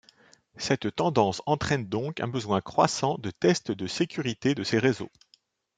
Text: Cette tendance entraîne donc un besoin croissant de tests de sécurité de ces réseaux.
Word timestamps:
Cette 0.57 0.95
tendance 0.95 1.43
entraîne 1.45 1.87
donc 1.87 2.21
un 2.21 2.27
besoin 2.27 2.59
croissant 2.59 3.19
de 3.19 3.29
tests 3.29 3.71
de 3.71 3.85
sécurité 3.85 4.55
de 4.55 4.63
ces 4.63 4.79
réseaux. 4.79 5.11